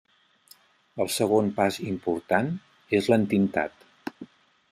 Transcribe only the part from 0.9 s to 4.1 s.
El segon pas important és l'entintat.